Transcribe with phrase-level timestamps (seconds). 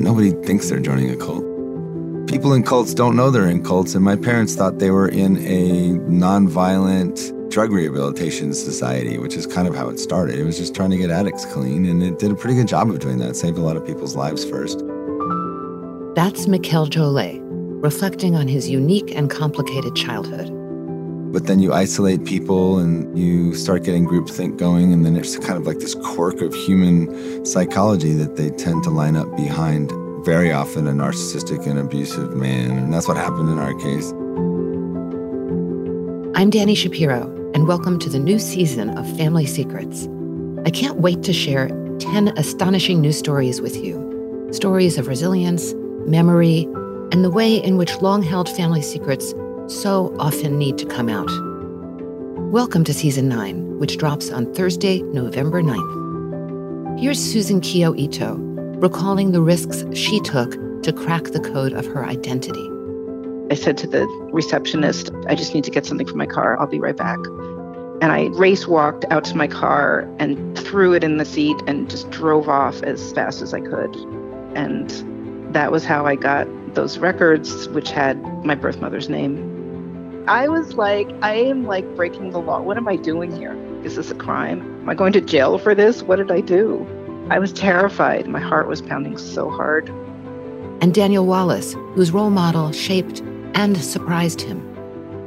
[0.00, 1.44] nobody thinks they're joining a cult.
[2.26, 5.36] People in cults don't know they're in cults, and my parents thought they were in
[5.38, 10.38] a nonviolent drug rehabilitation society, which is kind of how it started.
[10.38, 12.88] It was just trying to get addicts clean, and it did a pretty good job
[12.88, 13.34] of doing that.
[13.36, 14.78] saved a lot of people's lives first.
[16.14, 17.40] That's Mikhail Jolet,
[17.82, 20.59] reflecting on his unique and complicated childhood.
[21.32, 25.56] But then you isolate people and you start getting groupthink going, and then it's kind
[25.56, 29.92] of like this quirk of human psychology that they tend to line up behind
[30.24, 32.76] very often a narcissistic and abusive man.
[32.76, 34.10] And that's what happened in our case.
[36.36, 40.08] I'm Danny Shapiro, and welcome to the new season of Family Secrets.
[40.66, 41.68] I can't wait to share
[42.00, 45.74] 10 astonishing new stories with you stories of resilience,
[46.08, 46.66] memory,
[47.12, 49.32] and the way in which long held family secrets
[49.70, 51.30] so often need to come out.
[52.50, 56.98] Welcome to Season 9, which drops on Thursday, November 9th.
[56.98, 58.34] Here's Susan Kiyo Ito
[58.80, 62.68] recalling the risks she took to crack the code of her identity.
[63.50, 66.58] I said to the receptionist, I just need to get something from my car.
[66.58, 67.18] I'll be right back.
[68.02, 71.88] And I race walked out to my car and threw it in the seat and
[71.88, 73.94] just drove off as fast as I could.
[74.56, 74.90] And
[75.54, 79.59] that was how I got those records, which had my birth mother's name.
[80.26, 82.60] I was like, I am like breaking the law.
[82.60, 83.56] What am I doing here?
[83.84, 84.60] Is this a crime?
[84.82, 86.02] Am I going to jail for this?
[86.02, 86.86] What did I do?
[87.30, 88.28] I was terrified.
[88.28, 89.88] My heart was pounding so hard.
[90.82, 93.20] And Daniel Wallace, whose role model shaped
[93.54, 94.60] and surprised him.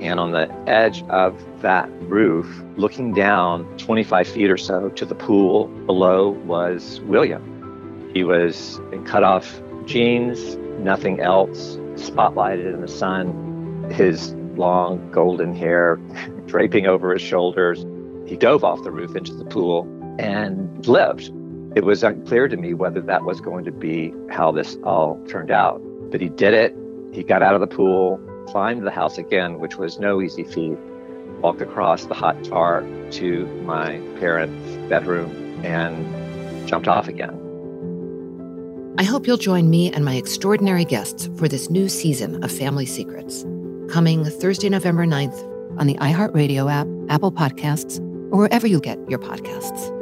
[0.00, 2.46] And on the edge of that roof,
[2.76, 8.10] looking down 25 feet or so to the pool below, was William.
[8.12, 15.54] He was in cut off jeans, nothing else, spotlighted in the sun, his long golden
[15.54, 15.96] hair
[16.46, 17.84] draping over his shoulders.
[18.26, 19.88] He dove off the roof into the pool
[20.18, 21.32] and lived.
[21.76, 25.50] It was unclear to me whether that was going to be how this all turned
[25.50, 25.82] out.
[26.10, 26.74] But he did it.
[27.12, 30.78] He got out of the pool, climbed the house again, which was no easy feat,
[31.40, 35.30] walked across the hot tar to my parents' bedroom,
[35.64, 37.40] and jumped off again.
[38.96, 42.86] I hope you'll join me and my extraordinary guests for this new season of Family
[42.86, 43.44] Secrets,
[43.88, 48.00] coming Thursday, November 9th on the iHeartRadio app, Apple Podcasts,
[48.32, 49.93] or wherever you get your podcasts.